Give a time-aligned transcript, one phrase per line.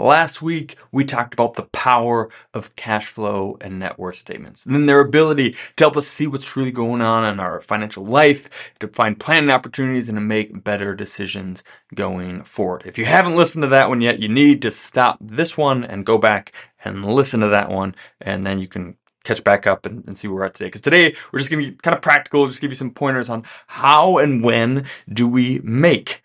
[0.00, 4.74] Last week, we talked about the power of cash flow and net worth statements, and
[4.74, 8.48] then their ability to help us see what's really going on in our financial life,
[8.80, 11.62] to find planning opportunities, and to make better decisions
[11.94, 12.82] going forward.
[12.86, 16.06] If you haven't listened to that one yet, you need to stop this one and
[16.06, 20.02] go back and listen to that one, and then you can catch back up and,
[20.06, 20.68] and see where we're at today.
[20.68, 23.28] Because today, we're just going to be kind of practical, just give you some pointers
[23.28, 26.22] on how and when do we make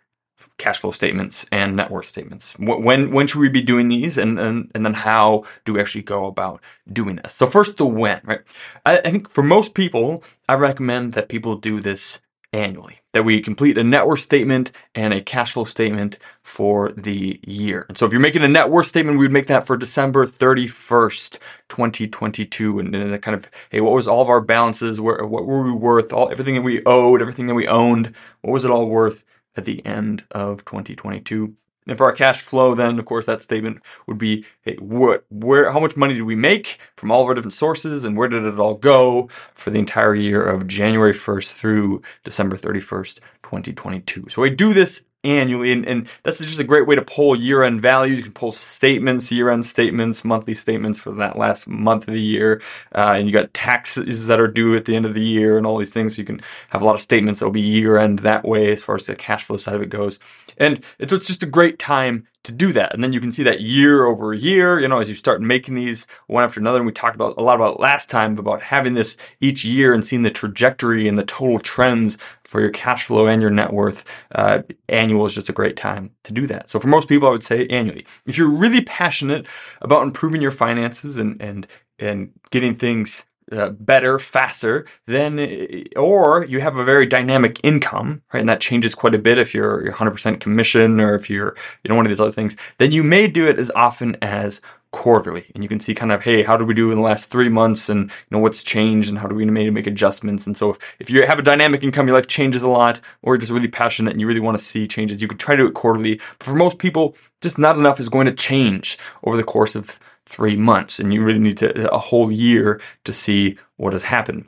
[0.57, 2.55] cash flow statements and net worth statements.
[2.59, 6.03] When when should we be doing these, and and, and then how do we actually
[6.03, 7.33] go about doing this?
[7.33, 8.41] So first, the when, right?
[8.85, 12.19] I, I think for most people, I recommend that people do this
[12.55, 13.01] annually.
[13.13, 17.85] That we complete a net worth statement and a cash flow statement for the year.
[17.87, 20.25] And so if you're making a net worth statement, we would make that for December
[20.25, 22.79] 31st, 2022.
[22.79, 24.99] And then kind of, hey, what was all of our balances?
[24.99, 26.13] Where, what were we worth?
[26.13, 29.23] All everything that we owed, everything that we owned, what was it all worth?
[29.55, 31.53] At the end of 2022.
[31.87, 35.71] And for our cash flow, then of course that statement would be, hey, what, where,
[35.71, 38.43] how much money did we make from all of our different sources, and where did
[38.43, 44.25] it all go for the entire year of January 1st through December 31st, 2022.
[44.29, 45.71] So we do this annually.
[45.71, 48.17] And, and that's just a great way to pull year end values.
[48.17, 52.21] You can pull statements, year end statements, monthly statements for that last month of the
[52.21, 52.61] year.
[52.93, 55.65] Uh, and you got taxes that are due at the end of the year and
[55.67, 56.15] all these things.
[56.15, 58.71] So you can have a lot of statements that will be year end that way
[58.71, 60.19] as far as the cash flow side of it goes.
[60.57, 62.93] And it's, it's just a great time to do that.
[62.93, 65.75] And then you can see that year over year, you know, as you start making
[65.75, 66.77] these one after another.
[66.77, 70.05] And we talked about a lot about last time about having this each year and
[70.05, 74.03] seeing the trajectory and the total trends for your cash flow and your net worth.
[74.33, 76.69] Uh, annual is just a great time to do that.
[76.69, 78.05] So for most people, I would say annually.
[78.25, 79.45] If you're really passionate
[79.81, 81.67] about improving your finances and, and,
[81.99, 88.39] and getting things uh, better, faster, then, or you have a very dynamic income, right?
[88.39, 91.89] And that changes quite a bit if you're, you're 100% commission or if you're, you
[91.89, 94.61] know, one of these other things, then you may do it as often as
[94.95, 97.29] quarterly and you can see kind of hey how did we do in the last
[97.29, 100.55] three months and you know what's changed and how do we maybe make adjustments and
[100.55, 103.39] so if, if you have a dynamic income your life changes a lot or you're
[103.41, 105.67] just really passionate and you really want to see changes you could try to do
[105.67, 109.43] it quarterly but for most people just not enough is going to change over the
[109.43, 113.93] course of three months, and you really need to a whole year to see what
[113.93, 114.45] has happened.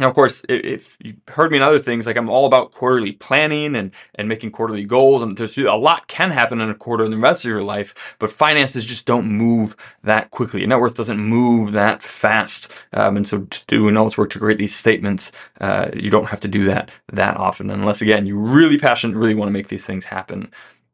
[0.00, 3.12] Now, of course, if you've heard me in other things, like I'm all about quarterly
[3.12, 7.04] planning and, and making quarterly goals, and there's a lot can happen in a quarter
[7.04, 10.60] in the rest of your life, but finances just don't move that quickly.
[10.60, 12.72] Your net worth doesn't move that fast.
[12.94, 16.40] Um, and so doing all this work to create these statements, uh, you don't have
[16.40, 19.84] to do that that often, unless, again, you're really passionate, really want to make these
[19.84, 20.50] things happen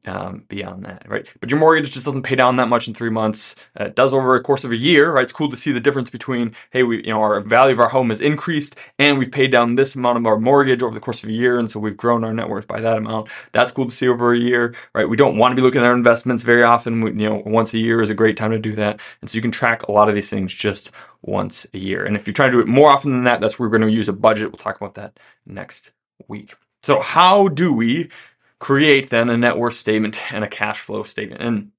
[0.06, 1.26] um, beyond that, right?
[1.40, 3.54] But your mortgage just doesn't pay down that much in three months.
[3.78, 5.22] Uh, it does over a course of a year, right?
[5.22, 7.88] It's cool to see the difference between, hey, we, you know, our value of our
[7.88, 11.22] home has increased and we've paid down this amount of our mortgage over the course
[11.22, 13.28] of a year, and so we've grown our net worth by that amount.
[13.52, 15.08] That's cool to see over a year, right?
[15.08, 17.00] We don't want to be looking at our investments very often.
[17.00, 19.36] We, you know, once a year is a great time to do that, and so
[19.36, 20.90] you can track a lot of these things just
[21.22, 22.04] once a year.
[22.04, 23.90] And if you're trying to do it more often than that, that's where we're going
[23.90, 24.50] to use a budget.
[24.52, 25.92] We'll talk about that next
[26.28, 26.54] week.
[26.82, 28.10] So, how do we
[28.58, 31.42] create then a net worth statement and a cash flow statement.
[31.42, 31.72] And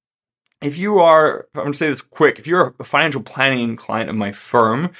[0.61, 4.15] if you are, I'm to say this quick, if you're a financial planning client of
[4.15, 4.91] my firm,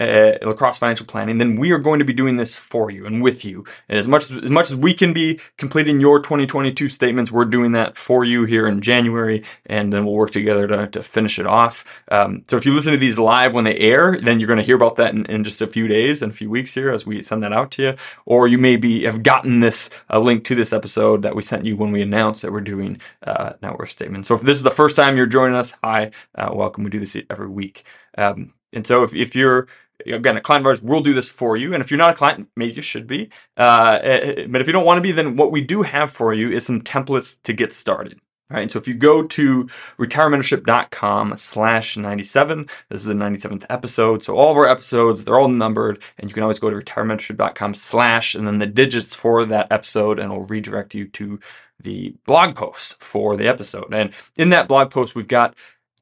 [0.00, 3.22] uh, lacrosse financial planning, then we are going to be doing this for you and
[3.22, 3.64] with you.
[3.88, 7.44] And as much as, as much as we can be completing your 2022 statements, we're
[7.44, 11.38] doing that for you here in January, and then we'll work together to, to finish
[11.38, 11.84] it off.
[12.10, 14.64] Um, so if you listen to these live when they air, then you're going to
[14.64, 17.04] hear about that in, in, just a few days and a few weeks here as
[17.04, 17.94] we send that out to you.
[18.26, 21.64] Or you may be have gotten this a link to this episode that we sent
[21.64, 24.28] you when we announced that we're doing uh, net worth statements.
[24.28, 26.84] So if this is the first time you're joining us, hi, uh, welcome.
[26.84, 27.84] We do this every week.
[28.16, 29.68] Um, and so if, if you're
[30.06, 31.74] again a client of ours, we'll do this for you.
[31.74, 33.30] And if you're not a client, maybe you should be.
[33.56, 36.12] Uh, eh, eh, but if you don't want to be, then what we do have
[36.12, 38.20] for you is some templates to get started.
[38.52, 39.64] All right, so if you go to
[39.98, 44.22] retirementorship.com slash 97, this is the 97th episode.
[44.22, 47.72] So all of our episodes, they're all numbered, and you can always go to retirementorship.com
[47.72, 51.40] slash and then the digits for that episode, and it'll redirect you to
[51.80, 53.94] the blog post for the episode.
[53.94, 55.56] And in that blog post, we've got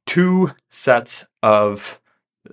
[0.05, 2.00] two sets of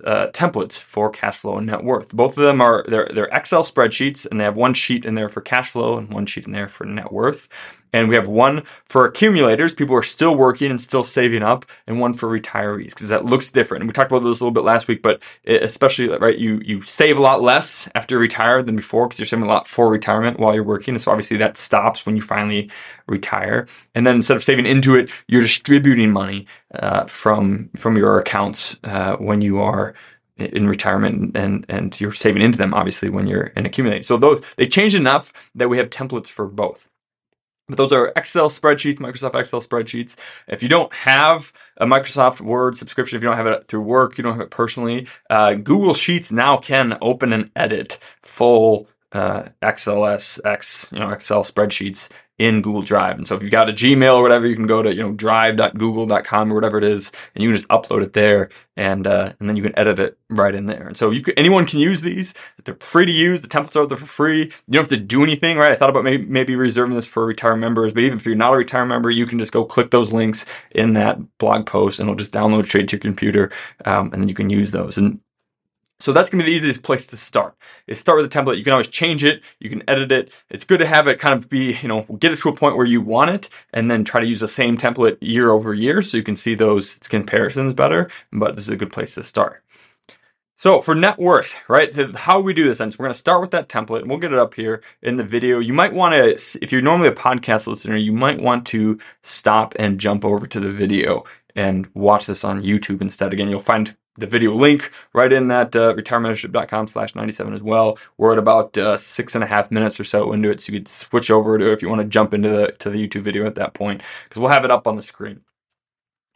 [0.04, 2.14] uh, templates for cash flow and net worth.
[2.14, 5.28] Both of them are they're, they're Excel spreadsheets, and they have one sheet in there
[5.28, 7.48] for cash flow and one sheet in there for net worth.
[7.92, 12.00] And we have one for accumulators, people are still working and still saving up, and
[12.00, 13.82] one for retirees because that looks different.
[13.82, 16.80] And we talked about this a little bit last week, but especially right, you you
[16.82, 19.88] save a lot less after you retire than before because you're saving a lot for
[19.88, 20.94] retirement while you're working.
[20.94, 22.70] And so obviously that stops when you finally
[23.06, 23.66] retire.
[23.94, 28.78] And then instead of saving into it, you're distributing money uh, from from your accounts
[28.84, 29.94] uh, when you are
[30.36, 34.02] in retirement and and you're saving into them obviously when you're in accumulating.
[34.02, 36.87] So those they change enough that we have templates for both.
[37.68, 40.16] But those are Excel spreadsheets, Microsoft Excel spreadsheets.
[40.46, 44.16] If you don't have a Microsoft Word subscription, if you don't have it through work,
[44.16, 49.48] you don't have it personally, uh, Google Sheets now can open and edit full uh,
[49.62, 52.08] XLS, X, you know, Excel spreadsheets
[52.38, 53.16] in Google Drive.
[53.16, 55.12] And so if you've got a Gmail or whatever, you can go to, you know,
[55.12, 59.48] drive.google.com or whatever it is, and you can just upload it there and uh, and
[59.48, 60.86] then you can edit it right in there.
[60.86, 62.34] And so you anyone can use these.
[62.62, 63.42] They're free to use.
[63.42, 64.42] The templates are there for free.
[64.42, 65.72] You don't have to do anything, right?
[65.72, 68.54] I thought about maybe, maybe reserving this for retired members, but even if you're not
[68.54, 72.08] a retired member, you can just go click those links in that blog post and
[72.08, 73.50] it'll just download straight to your computer
[73.84, 74.96] um, and then you can use those.
[74.96, 75.18] And
[76.00, 77.56] so that's to be the easiest place to start.
[77.86, 78.56] Is start with a template.
[78.56, 79.42] You can always change it.
[79.58, 80.30] You can edit it.
[80.48, 82.76] It's good to have it kind of be, you know, get it to a point
[82.76, 86.02] where you want it, and then try to use the same template year over year,
[86.02, 88.08] so you can see those comparisons better.
[88.32, 89.62] But this is a good place to start.
[90.56, 91.94] So for net worth, right?
[92.16, 94.18] How we do this, and so we're going to start with that template, and we'll
[94.18, 95.60] get it up here in the video.
[95.60, 99.76] You might want to, if you're normally a podcast listener, you might want to stop
[99.78, 101.22] and jump over to the video
[101.54, 103.32] and watch this on YouTube instead.
[103.32, 107.98] Again, you'll find the video link right in that uh, retirementorship.com slash 97 as well.
[108.16, 110.80] We're at about uh, six and a half minutes or so into it, so you
[110.80, 113.46] could switch over to if you want to jump into the to the YouTube video
[113.46, 115.40] at that point because we'll have it up on the screen.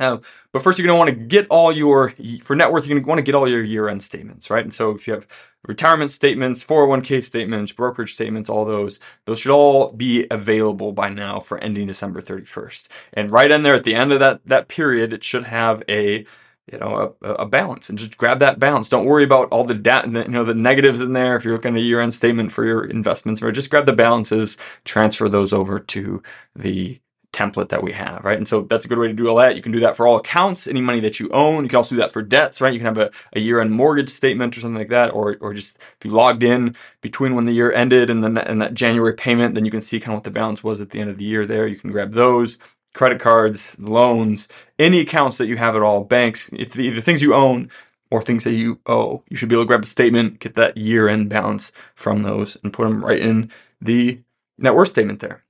[0.03, 2.13] Um, but first, you're going to want to get all your,
[2.43, 4.65] for net worth, you're going to want to get all your year end statements, right?
[4.65, 5.29] And so if you have
[5.67, 11.39] retirement statements, 401k statements, brokerage statements, all those, those should all be available by now
[11.41, 12.89] for ending December 31st.
[13.13, 16.27] And right in there at the end of that, that period, it should have a
[16.71, 18.89] you know a, a, balance and just grab that balance.
[18.89, 21.37] Don't worry about all the da- you know the negatives in there.
[21.37, 24.57] If you're looking at a year-end statement for your investments or just grab the balances
[24.85, 26.23] transfer those over to
[26.55, 27.01] the
[27.33, 28.37] template that we have right?
[28.37, 29.57] And so that's a good way to do all that.
[29.57, 31.65] You can do that for all accounts any money that you own.
[31.65, 32.73] You can also do that for debts right?
[32.73, 35.79] You can have a, a year-end mortgage statement or something like that or or just
[35.79, 39.55] if you logged in between when the year ended and then and that january payment
[39.55, 41.25] then you can see kind of what the balance was at the end of the
[41.25, 41.67] year there.
[41.67, 42.59] You can grab those
[42.95, 44.49] credit cards, loans,
[44.79, 47.71] any accounts that you have at all, banks, if the, things you own
[48.11, 50.77] or things that you owe, you should be able to grab a statement, get that
[50.77, 53.51] year end balance from those, and put them right in
[53.81, 54.21] the
[54.59, 55.43] net worth statement there.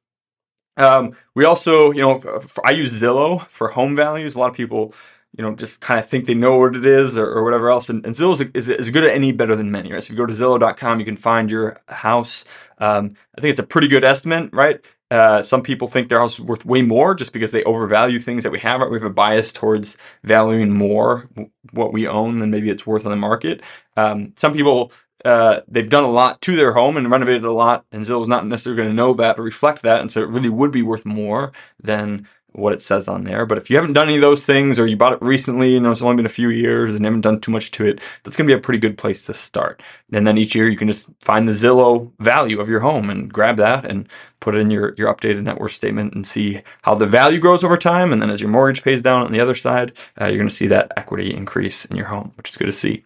[0.76, 4.34] Um, we also, you know, for, I use Zillow for home values.
[4.34, 4.94] A lot of people,
[5.36, 7.90] you know, just kind of think they know what it is or, or whatever else.
[7.90, 10.02] And, and Zillow is, is, good at any better than many, right?
[10.02, 12.44] So if you go to Zillow.com, you can find your house.
[12.78, 14.80] Um, I think it's a pretty good estimate, right?
[15.12, 18.42] Uh, some people think their house is worth way more just because they overvalue things
[18.42, 18.80] that we have.
[18.88, 21.28] We have a bias towards valuing more
[21.72, 23.62] what we own than maybe it's worth on the market.
[23.94, 24.90] Um, some people
[25.26, 28.46] uh, they've done a lot to their home and renovated a lot, and Zillow's not
[28.46, 31.04] necessarily going to know that or reflect that, and so it really would be worth
[31.04, 33.46] more than what it says on there.
[33.46, 35.80] But if you haven't done any of those things or you bought it recently, you
[35.80, 38.36] know, it's only been a few years and haven't done too much to it, that's
[38.36, 39.82] going to be a pretty good place to start.
[40.12, 43.32] And then each year you can just find the Zillow value of your home and
[43.32, 44.08] grab that and
[44.40, 47.64] put it in your, your updated net worth statement and see how the value grows
[47.64, 48.12] over time.
[48.12, 50.54] And then as your mortgage pays down on the other side, uh, you're going to
[50.54, 53.04] see that equity increase in your home, which is good to see.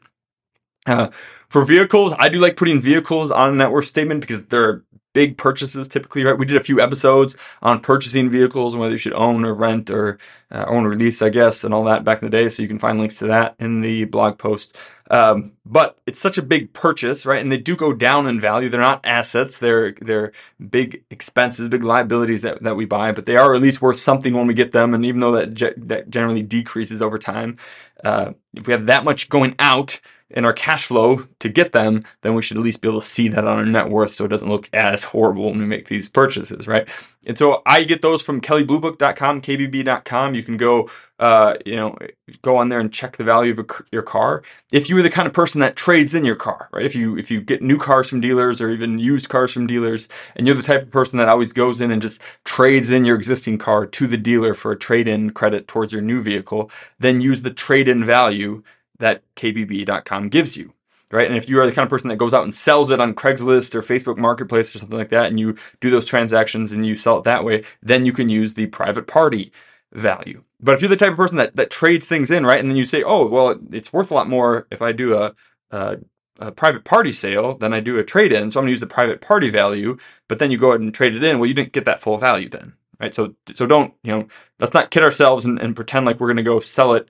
[0.86, 1.08] Uh,
[1.48, 4.84] for vehicles, I do like putting vehicles on a net worth statement because they're
[5.16, 6.36] big purchases typically, right?
[6.36, 9.88] We did a few episodes on purchasing vehicles and whether you should own or rent
[9.88, 10.18] or
[10.50, 12.50] uh, own or lease, I guess, and all that back in the day.
[12.50, 14.76] So you can find links to that in the blog post.
[15.10, 17.40] Um, but it's such a big purchase, right?
[17.40, 18.68] And they do go down in value.
[18.68, 19.56] They're not assets.
[19.58, 20.32] They're they're
[20.68, 24.34] big expenses, big liabilities that, that we buy, but they are at least worth something
[24.34, 24.92] when we get them.
[24.92, 27.56] And even though that ge- that generally decreases over time,
[28.04, 32.02] uh, if we have that much going out, in our cash flow to get them,
[32.22, 34.24] then we should at least be able to see that on our net worth so
[34.24, 36.88] it doesn't look as horrible when we make these purchases, right?
[37.26, 40.34] And so I get those from kelleybluebook.com, kbb.com.
[40.34, 41.96] You can go, uh, you know,
[42.42, 44.42] go on there and check the value of your car.
[44.72, 46.84] If you are the kind of person that trades in your car, right?
[46.86, 50.06] If you if you get new cars from dealers or even used cars from dealers,
[50.36, 53.16] and you're the type of person that always goes in and just trades in your
[53.16, 57.42] existing car to the dealer for a trade-in credit towards your new vehicle, then use
[57.42, 58.04] the trade-in
[58.46, 58.62] value
[58.98, 60.72] that KBB.com gives you.
[61.12, 61.28] Right.
[61.28, 63.14] And if you are the kind of person that goes out and sells it on
[63.14, 66.96] Craigslist or Facebook Marketplace or something like that, and you do those transactions and you
[66.96, 69.52] sell it that way, then you can use the private party
[69.92, 70.42] value.
[70.60, 72.76] But if you're the type of person that, that trades things in, right, and then
[72.76, 75.32] you say, oh, well, it's worth a lot more if I do a,
[75.70, 75.98] a,
[76.40, 78.50] a private party sale than I do a trade in.
[78.50, 80.92] So I'm going to use the private party value, but then you go ahead and
[80.92, 81.38] trade it in.
[81.38, 83.14] Well, you didn't get that full value then, right?
[83.14, 84.26] So, so don't, you know,
[84.58, 87.08] let's not kid ourselves and, and pretend like we're going to go sell it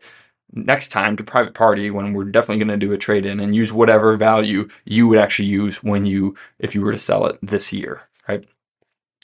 [0.53, 3.55] next time to private party when we're definitely going to do a trade in and
[3.55, 7.39] use whatever value you would actually use when you if you were to sell it
[7.43, 8.47] this year right?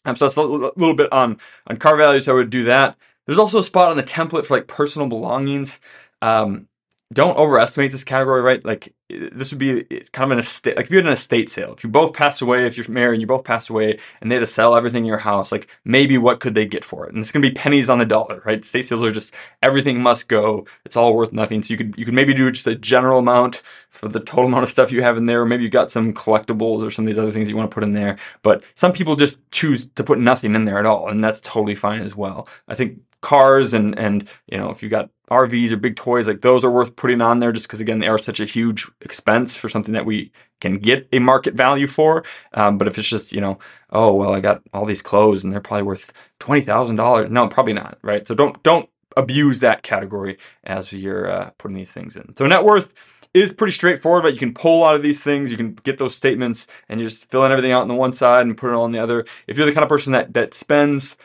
[0.05, 2.97] Um, so that's a little bit on on car values i would do that.
[3.27, 5.79] There's also a spot on the template for like personal belongings.
[6.21, 6.69] Um,
[7.13, 8.65] don't overestimate this category, right?
[8.65, 11.73] Like this would be kind of an estate, like if you had an estate sale,
[11.73, 14.37] if you both passed away, if you're married and you both passed away and they
[14.37, 17.13] had to sell everything in your house, like maybe what could they get for it?
[17.13, 18.61] And it's going to be pennies on the dollar, right?
[18.61, 20.67] Estate sales are just everything must go.
[20.85, 21.63] It's all worth nothing.
[21.63, 24.63] So you could, you could maybe do just a general amount for the total amount
[24.63, 25.43] of stuff you have in there.
[25.43, 27.75] Or maybe you got some collectibles or some of these other things you want to
[27.75, 28.17] put in there.
[28.43, 31.09] But some people just choose to put nothing in there at all.
[31.09, 32.49] And that's totally fine as well.
[32.69, 36.43] I think cars and and you know if you got RVs or big toys like
[36.43, 39.57] those are worth putting on there just because again they are such a huge expense
[39.57, 42.25] for something that we can get a market value for.
[42.55, 43.59] Um, but if it's just you know
[43.91, 47.49] oh well I got all these clothes and they're probably worth twenty thousand dollars no
[47.49, 52.17] probably not right so don't don't abuse that category as you're uh, putting these things
[52.17, 52.35] in.
[52.37, 52.93] So net worth
[53.35, 55.51] is pretty straightforward, but you can pull out of these things.
[55.51, 58.47] You can get those statements and you're just filling everything out on the one side
[58.47, 59.25] and put it all on the other.
[59.47, 61.17] If you're the kind of person that that spends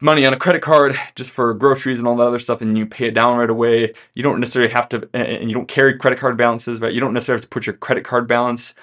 [0.00, 2.86] money on a credit card just for groceries and all that other stuff and you
[2.86, 3.92] pay it down right away.
[4.14, 7.14] You don't necessarily have to and you don't carry credit card balances right you don't
[7.14, 8.74] necessarily have to put your credit card balance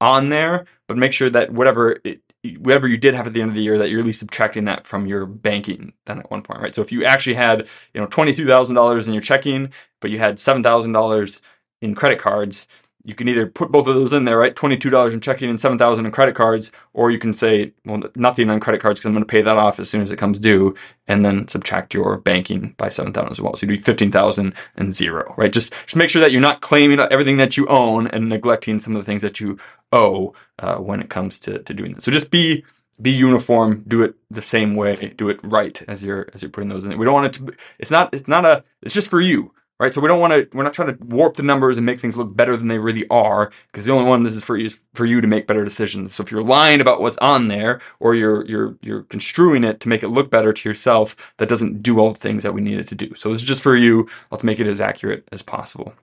[0.00, 2.20] on there but make sure that whatever it,
[2.58, 4.64] whatever you did have at the end of the year that you're at least subtracting
[4.64, 6.74] that from your banking then at one point right?
[6.74, 11.40] So if you actually had you know $22000 in your checking but you had $7000
[11.82, 12.66] in credit cards
[13.04, 14.54] you can either put both of those in there, right?
[14.54, 18.60] $22 in checking and 7000 in credit cards, or you can say, well, nothing on
[18.60, 20.74] credit cards because I'm going to pay that off as soon as it comes due,
[21.08, 23.54] and then subtract your banking by 7000 as well.
[23.54, 25.52] So you do 15000 and zero, right?
[25.52, 28.94] Just, just make sure that you're not claiming everything that you own and neglecting some
[28.94, 29.58] of the things that you
[29.90, 32.02] owe uh, when it comes to, to doing that.
[32.02, 32.64] So just be
[33.00, 36.68] be uniform, do it the same way, do it right as you're as you're putting
[36.68, 36.96] those in.
[36.98, 37.42] We don't want it to.
[37.44, 38.12] Be, it's not.
[38.14, 38.62] It's not a.
[38.82, 39.52] It's just for you
[39.82, 39.92] right?
[39.92, 42.16] So we don't want to, we're not trying to warp the numbers and make things
[42.16, 44.80] look better than they really are, because the only one this is for you is
[44.94, 46.14] for you to make better decisions.
[46.14, 49.88] So if you're lying about what's on there, or you're you're you're construing it to
[49.88, 52.78] make it look better to yourself, that doesn't do all the things that we need
[52.78, 53.12] it to do.
[53.16, 54.08] So this is just for you.
[54.30, 55.94] Let's make it as accurate as possible.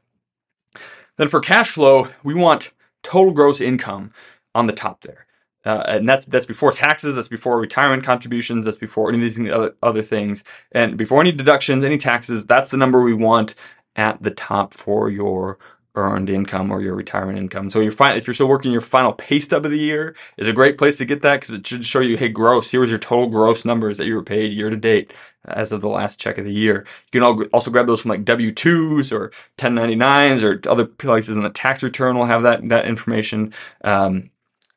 [1.16, 2.72] Then for cash flow, we want
[3.02, 4.12] total gross income
[4.54, 5.26] on the top there.
[5.66, 9.51] Uh, and that's that's before taxes, that's before retirement contributions, that's before any of these
[9.51, 12.46] other, other things, and before any deductions, any taxes.
[12.46, 13.56] That's the number we want
[13.96, 15.58] at the top for your
[15.96, 17.70] earned income or your retirement income.
[17.70, 20.48] So you're fine if you're still working your final pay stub of the year is
[20.48, 22.72] a great place to get that because it should show you, hey, gross.
[22.72, 25.13] Here was your total gross numbers that you were paid year to date
[25.46, 26.86] as of the last check of the year.
[27.12, 31.50] You can also grab those from like W-2s or 1099s or other places in the
[31.50, 33.54] tax return will have that that information.
[33.84, 34.30] Um,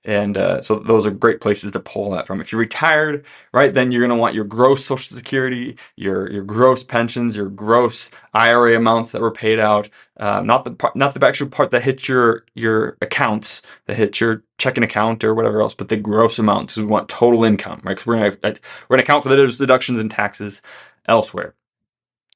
[0.04, 2.40] and uh, so those are great places to pull that from.
[2.40, 6.42] If you're retired, right, then you're going to want your gross Social Security, your your
[6.44, 11.14] gross pensions, your gross IRA amounts that were paid out, uh, not the part, not
[11.14, 15.60] the actual part that hits your your accounts, that hits your checking account or whatever
[15.60, 16.76] else, but the gross amounts.
[16.76, 17.92] We want total income, right?
[17.92, 20.62] Because we're going to we're going to account for those deductions and taxes
[21.06, 21.54] elsewhere.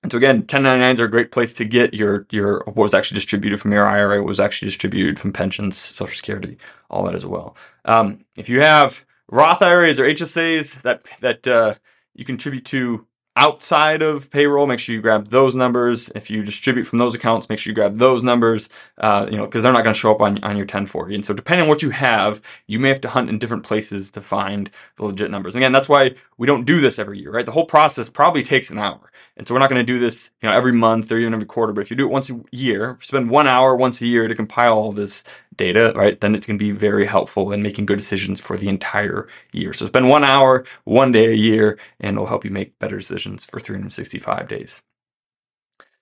[0.02, 3.16] And so again, 1099s are a great place to get your your what was actually
[3.16, 6.58] distributed from your IRA, what was actually distributed from pensions, Social Security,
[6.90, 7.56] all that as well.
[7.84, 11.74] Um, if you have Roth IRAs or HSAs that that uh,
[12.14, 16.10] you contribute to outside of payroll, make sure you grab those numbers.
[16.14, 19.44] If you distribute from those accounts, make sure you grab those numbers, uh, you know,
[19.44, 21.14] because they're not going to show up on, on your 1040.
[21.14, 24.10] And so depending on what you have, you may have to hunt in different places
[24.12, 25.54] to find the legit numbers.
[25.54, 27.46] And again, that's why we don't do this every year, right?
[27.46, 29.12] The whole process probably takes an hour.
[29.36, 31.46] And so we're not going to do this, you know, every month or even every
[31.46, 31.72] quarter.
[31.74, 34.34] But if you do it once a year, spend one hour once a year to
[34.34, 35.24] compile all this
[35.56, 36.20] data, right?
[36.20, 39.72] Then it's going to be very helpful in making good decisions for the entire year.
[39.72, 43.25] So spend one hour, one day a year, and it'll help you make better decisions
[43.50, 44.82] for 365 days.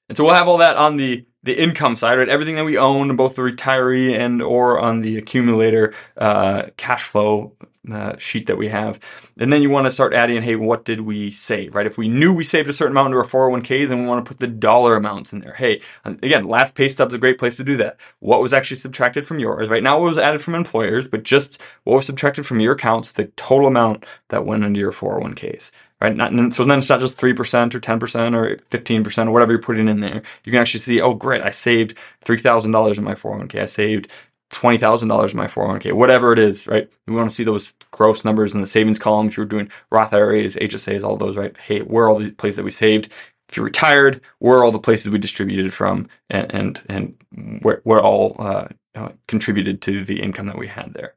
[0.09, 2.29] And so we'll have all that on the the income side, right?
[2.29, 7.53] Everything that we own, both the retiree and or on the accumulator uh, cash flow
[7.93, 8.99] uh, sheet that we have.
[9.37, 11.87] And then you want to start adding, hey, what did we save, right?
[11.87, 14.29] If we knew we saved a certain amount into our 401k, then we want to
[14.29, 15.53] put the dollar amounts in there.
[15.53, 17.99] Hey, again, last pay stub's is a great place to do that.
[18.21, 19.83] What was actually subtracted from yours, right?
[19.83, 23.27] Not what was added from employers, but just what was subtracted from your accounts, the
[23.37, 25.71] total amount that went into your 401ks.
[26.01, 26.15] Right?
[26.15, 29.89] Not, so then it's not just 3% or 10% or 15% or whatever you're putting
[29.89, 30.23] in there.
[30.45, 33.61] You can actually see, oh, great, I saved $3,000 in my 401k.
[33.63, 34.11] I saved
[34.55, 36.91] twenty thousand dollars in my 401k, whatever it is, right?
[37.07, 39.27] We want to see those gross numbers in the savings column.
[39.29, 41.57] If you're doing Roth IRAs, HSAs, all those, right?
[41.59, 43.11] Hey, where are all the places that we saved?
[43.49, 47.81] If you're retired, where are all the places we distributed from, and and, and where,
[47.85, 51.15] where all uh, uh, contributed to the income that we had there.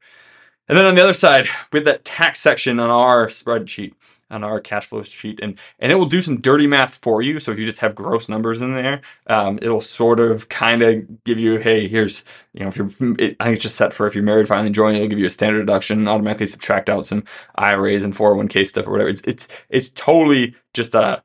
[0.68, 3.94] And then on the other side, we have that tax section on our spreadsheet
[4.30, 7.38] on our cash flow sheet and and it will do some dirty math for you
[7.40, 11.24] so if you just have gross numbers in there um, it'll sort of kind of
[11.24, 14.06] give you hey here's you know if you're it, i think it's just set for
[14.06, 17.24] if you're married finally joining it'll give you a standard deduction automatically subtract out some
[17.56, 21.22] iras and 401k stuff or whatever it's it's, it's totally just a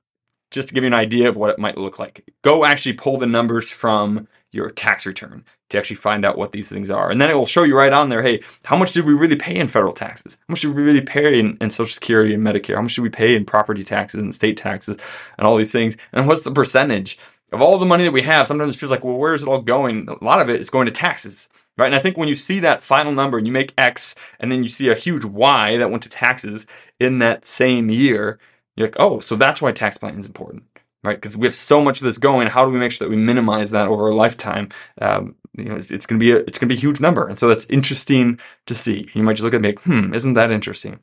[0.54, 2.24] just to give you an idea of what it might look like.
[2.44, 6.70] Go actually pull the numbers from your tax return to actually find out what these
[6.70, 7.10] things are.
[7.10, 9.36] And then it will show you right on there, hey, how much did we really
[9.36, 10.38] pay in federal taxes?
[10.48, 12.76] How much did we really pay in, in Social Security and Medicare?
[12.76, 14.98] How much did we pay in property taxes and state taxes
[15.38, 15.98] and all these things?
[16.14, 17.18] And what's the percentage
[17.52, 18.48] of all the money that we have?
[18.48, 20.08] Sometimes it feels like, well, where is it all going?
[20.08, 21.50] A lot of it is going to taxes.
[21.76, 21.88] Right.
[21.88, 24.62] And I think when you see that final number and you make X and then
[24.62, 26.68] you see a huge Y that went to taxes
[27.00, 28.38] in that same year,
[28.76, 30.66] you're like, oh, so that's why tax planning is important
[31.04, 31.18] right?
[31.18, 32.48] Because we have so much of this going.
[32.48, 34.70] How do we make sure that we minimize that over a lifetime?
[35.02, 37.00] Um, you know, it's, it's going to be a it's going to be a huge
[37.00, 39.10] number, and so that's interesting to see.
[39.14, 41.00] You might just look at me, like, hmm, isn't that interesting?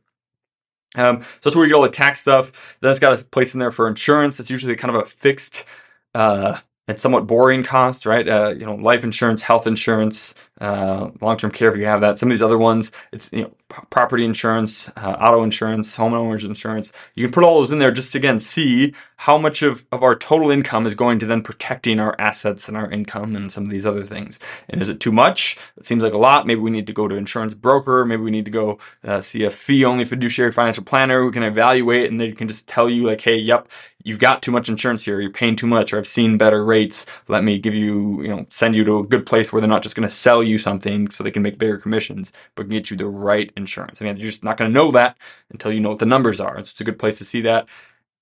[0.96, 2.76] Um, so that's where you get all the tax stuff.
[2.80, 4.40] Then it's got a place in there for insurance.
[4.40, 5.64] It's usually kind of a fixed
[6.14, 8.26] uh, and somewhat boring cost, right?
[8.26, 12.18] Uh, you know, life insurance, health insurance, uh, long-term care if you have that.
[12.18, 16.44] Some of these other ones, it's you know, p- property insurance, uh, auto insurance, homeowners
[16.44, 16.92] insurance.
[17.14, 20.02] You can put all those in there just to again see how much of, of
[20.02, 23.64] our total income is going to then protecting our assets and our income and some
[23.64, 24.38] of these other things.
[24.68, 25.58] And is it too much?
[25.76, 26.46] It seems like a lot.
[26.46, 28.04] Maybe we need to go to insurance broker.
[28.04, 32.10] Maybe we need to go uh, see a fee-only fiduciary financial planner who can evaluate
[32.10, 33.68] and they can just tell you like, hey, yep,
[34.04, 37.04] you've got too much insurance here, you're paying too much, or I've seen better rates.
[37.28, 39.82] Let me give you, you know, send you to a good place where they're not
[39.82, 42.90] just going to sell you something so they can make bigger commissions, but can get
[42.90, 44.00] you the right insurance.
[44.00, 45.18] And you're just not going to know that
[45.50, 46.56] until you know what the numbers are.
[46.56, 47.68] So It's a good place to see that.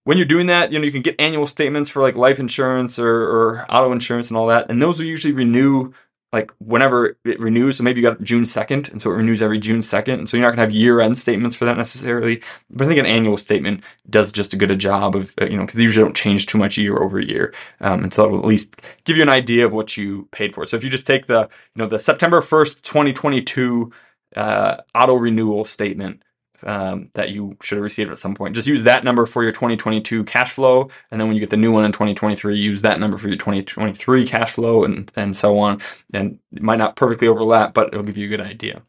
[0.04, 2.98] When you're doing that, you know, you can get annual statements for like life insurance
[2.98, 4.70] or, or auto insurance and all that.
[4.70, 5.92] And those will usually renew
[6.32, 7.78] like whenever it renews.
[7.78, 10.14] So maybe you got June 2nd, and so it renews every June 2nd.
[10.14, 12.42] And so you're not going to have year end statements for that necessarily.
[12.70, 15.56] But I think an annual statement does just a good a job of, uh, you
[15.56, 17.54] know, because they usually don't change too much year over year.
[17.80, 20.54] Um, and so it will at least give you an idea of what you paid
[20.54, 20.66] for.
[20.66, 23.90] So if you just take the, you know, the September 1st, 2022
[24.36, 26.22] uh, auto renewal statement,
[26.62, 28.54] um, that you should have received at some point.
[28.54, 31.56] Just use that number for your 2022 cash flow, and then when you get the
[31.56, 35.58] new one in 2023, use that number for your 2023 cash flow, and and so
[35.58, 35.80] on.
[36.12, 38.82] And it might not perfectly overlap, but it'll give you a good idea.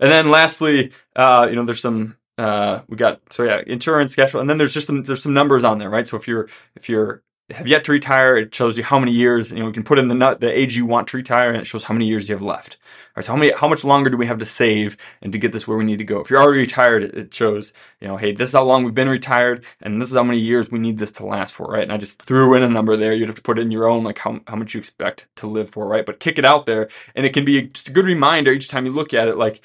[0.00, 4.30] And then lastly, uh, you know, there's some uh, we got so yeah, insurance cash
[4.30, 6.06] flow, and then there's just some there's some numbers on there, right?
[6.06, 9.52] So if you're if you're have yet to retire, it shows you how many years.
[9.52, 11.60] You know, you can put in the nut, the age you want to retire, and
[11.60, 12.78] it shows how many years you have left.
[12.80, 15.38] All right, so how many, how much longer do we have to save and to
[15.38, 16.20] get this where we need to go?
[16.20, 19.10] If you're already retired, it, shows, you know, hey, this is how long we've been
[19.10, 21.82] retired, and this is how many years we need this to last for, right?
[21.82, 23.12] And I just threw in a number there.
[23.12, 25.68] You'd have to put in your own, like how, how much you expect to live
[25.68, 26.06] for, right?
[26.06, 28.86] But kick it out there, and it can be just a good reminder each time
[28.86, 29.60] you look at it, like,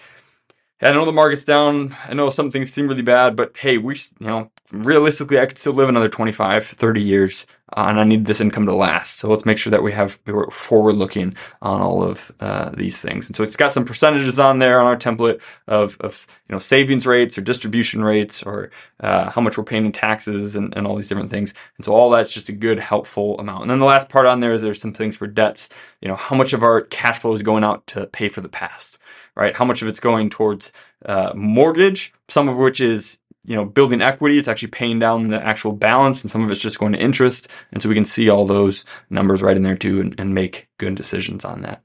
[0.81, 1.95] I know the market's down.
[2.07, 5.57] I know some things seem really bad, but hey, we, you know, realistically, I could
[5.57, 9.19] still live another 25, 30 years, uh, and I need this income to last.
[9.19, 13.01] So let's make sure that we have we're forward looking on all of uh, these
[13.01, 13.27] things.
[13.27, 16.59] And so it's got some percentages on there on our template of, of you know
[16.59, 20.87] savings rates or distribution rates or uh, how much we're paying in taxes and, and
[20.87, 21.53] all these different things.
[21.77, 23.63] And so all that's just a good helpful amount.
[23.63, 25.69] And then the last part on there, there's some things for debts.
[26.01, 28.49] You know, how much of our cash flow is going out to pay for the
[28.49, 28.97] past
[29.35, 29.55] right?
[29.55, 30.73] How much of it's going towards
[31.05, 35.41] uh, mortgage, some of which is you know building equity it's actually paying down the
[35.43, 37.47] actual balance and some of it's just going to interest.
[37.71, 40.67] And so we can see all those numbers right in there too and, and make
[40.77, 41.81] good decisions on that.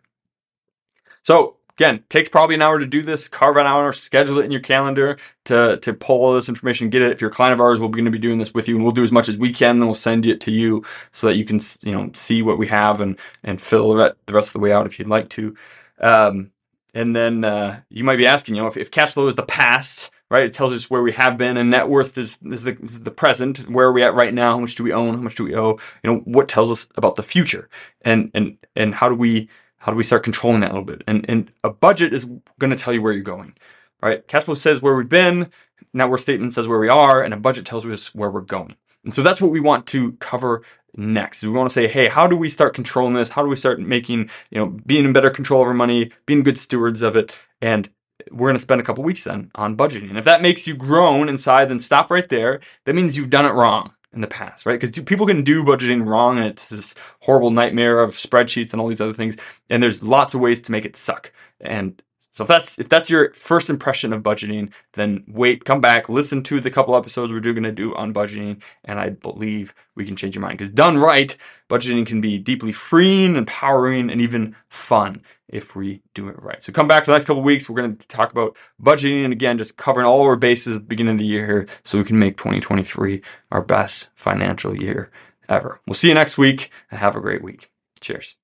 [1.23, 3.29] So again takes probably an hour to do this.
[3.29, 7.03] Carve an hour schedule it in your calendar to to pull all this information get
[7.03, 7.12] it.
[7.12, 8.85] If you're a client of ours we're going to be doing this with you and
[8.85, 11.37] we'll do as much as we can then we'll send it to you so that
[11.37, 14.61] you can you know see what we have and and fill the rest of the
[14.61, 15.55] way out if you'd like to.
[16.01, 16.51] Um,
[16.95, 19.43] and then uh, you might be asking, you know, if, if, cash flow is the
[19.43, 20.47] past, right?
[20.47, 23.12] It tells us where we have been, and net worth is, is, the, is the
[23.12, 23.70] present.
[23.70, 24.51] Where are we at right now?
[24.51, 25.14] How much do we own?
[25.14, 25.79] How much do we owe?
[26.03, 27.68] You know, what tells us about the future,
[28.03, 31.05] and and and how do we how do we start controlling that a little bit?
[31.07, 32.25] And and a budget is
[32.59, 33.55] going to tell you where you're going,
[34.03, 34.27] right?
[34.27, 35.53] Cash flow says where we've been,
[35.92, 38.75] net worth statement says where we are, and a budget tells us where we're going.
[39.05, 40.62] And so that's what we want to cover
[40.97, 41.44] next.
[41.44, 43.29] We want to say, hey, how do we start controlling this?
[43.29, 46.42] How do we start making, you know, being in better control of our money, being
[46.42, 47.33] good stewards of it?
[47.61, 47.88] And
[48.31, 50.09] we're going to spend a couple weeks then on budgeting.
[50.09, 52.61] And if that makes you groan inside, then stop right there.
[52.85, 54.81] That means you've done it wrong in the past, right?
[54.81, 58.88] Because people can do budgeting wrong and it's this horrible nightmare of spreadsheets and all
[58.88, 59.37] these other things.
[59.68, 61.33] And there's lots of ways to make it suck.
[61.61, 62.00] And
[62.35, 66.42] so if that's if that's your first impression of budgeting, then wait, come back, listen
[66.42, 70.16] to the couple episodes we're going to do on budgeting, and I believe we can
[70.16, 70.59] change your mind.
[70.59, 71.37] Because done right,
[71.70, 76.61] budgeting can be deeply freeing, empowering, and even fun if we do it right.
[76.61, 77.70] So come back for the next couple weeks.
[77.70, 80.88] We're going to talk about budgeting and again, just covering all our bases at the
[80.88, 85.09] beginning of the year here, so we can make 2023 our best financial year
[85.49, 85.79] ever.
[85.87, 87.70] We'll see you next week and have a great week.
[88.01, 88.38] Cheers.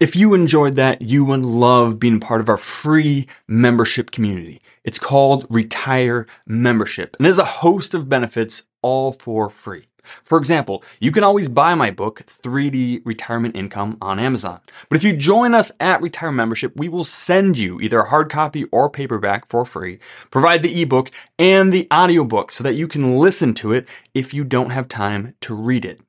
[0.00, 4.62] If you enjoyed that, you would love being part of our free membership community.
[4.82, 9.88] It's called Retire Membership and has a host of benefits all for free.
[10.24, 14.60] For example, you can always buy my book, 3D Retirement Income, on Amazon.
[14.88, 18.30] But if you join us at Retire Membership, we will send you either a hard
[18.30, 19.98] copy or paperback for free,
[20.30, 24.44] provide the ebook and the audiobook so that you can listen to it if you
[24.44, 26.00] don't have time to read it.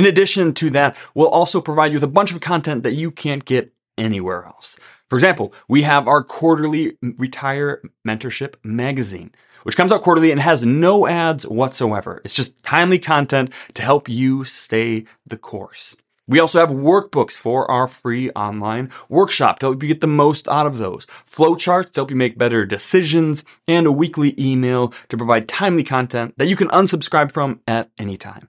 [0.00, 3.10] In addition to that, we'll also provide you with a bunch of content that you
[3.10, 4.78] can't get anywhere else.
[5.10, 9.30] For example, we have our quarterly Retire Mentorship magazine
[9.62, 12.22] which comes out quarterly and has no ads whatsoever.
[12.24, 15.96] It's just timely content to help you stay the course.
[16.26, 20.48] We also have workbooks for our free online workshop to help you get the most
[20.48, 25.18] out of those, flowcharts to help you make better decisions, and a weekly email to
[25.18, 28.48] provide timely content that you can unsubscribe from at any time.